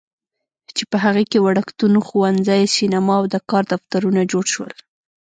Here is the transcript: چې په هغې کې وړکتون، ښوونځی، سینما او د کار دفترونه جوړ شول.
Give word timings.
چې 0.75 0.83
په 0.91 0.97
هغې 1.03 1.23
کې 1.31 1.43
وړکتون، 1.45 1.93
ښوونځی، 2.07 2.63
سینما 2.75 3.13
او 3.19 3.25
د 3.33 3.35
کار 3.49 3.63
دفترونه 3.73 4.21
جوړ 4.31 4.45
شول. 4.53 4.71